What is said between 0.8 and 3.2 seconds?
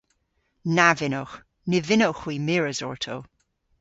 vynnowgh. Ny vynnowgh hwi mires orto.